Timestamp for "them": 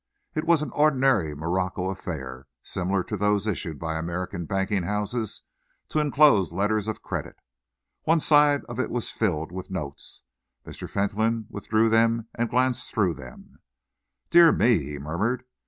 11.89-12.29, 12.89-12.95